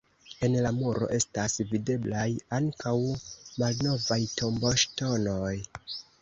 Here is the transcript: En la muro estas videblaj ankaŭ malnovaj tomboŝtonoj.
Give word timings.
En 0.45 0.53
la 0.65 0.69
muro 0.77 1.09
estas 1.17 1.57
videblaj 1.73 2.25
ankaŭ 2.59 2.95
malnovaj 3.03 4.19
tomboŝtonoj. 4.41 5.55